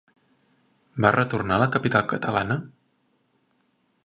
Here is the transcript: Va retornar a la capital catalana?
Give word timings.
Va 1.05 1.11
retornar 1.17 1.59
a 1.59 1.63
la 1.65 1.69
capital 1.77 2.09
catalana? 2.15 2.57